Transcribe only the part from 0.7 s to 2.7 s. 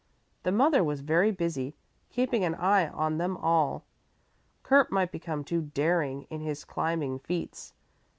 was very busy keeping an